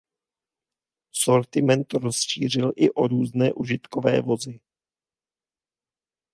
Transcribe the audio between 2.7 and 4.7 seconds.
i o různé užitkové vozy.